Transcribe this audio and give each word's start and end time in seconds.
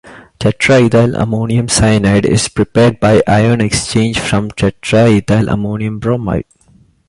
Tetraethylammonium 0.39 1.69
cyanide 1.69 2.25
is 2.25 2.47
prepared 2.49 2.99
by 2.99 3.21
ion 3.27 3.61
exchange 3.61 4.19
from 4.19 4.49
tetraethylammonium 4.49 5.99
bromide. 5.99 6.45